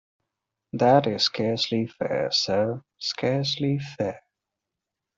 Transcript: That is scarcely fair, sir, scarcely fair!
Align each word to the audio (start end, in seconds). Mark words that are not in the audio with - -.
That 0.73 1.05
is 1.05 1.25
scarcely 1.25 1.85
fair, 1.85 2.31
sir, 2.31 2.81
scarcely 2.97 3.77
fair! 3.77 4.23